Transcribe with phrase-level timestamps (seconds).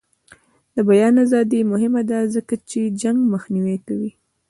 [0.75, 4.11] د بیان ازادي مهمه ده ځکه چې جنګ مخنیوی کوي.